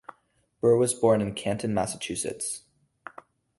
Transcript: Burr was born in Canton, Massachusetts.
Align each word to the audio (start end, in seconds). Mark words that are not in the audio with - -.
Burr 0.61 0.77
was 0.77 0.95
born 0.95 1.21
in 1.21 1.35
Canton, 1.35 1.75
Massachusetts. 1.75 2.63